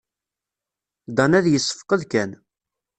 [1.15, 2.31] Dan ad yessefqed kan.